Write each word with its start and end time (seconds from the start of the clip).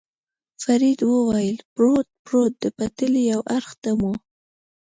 فرید 0.63 0.99
وویل: 1.05 1.57
پروت، 1.75 2.07
پروت، 2.25 2.53
د 2.63 2.65
پټلۍ 2.77 3.23
یو 3.33 3.41
اړخ 3.55 3.71
ته 3.83 3.89
مو. 3.99 4.13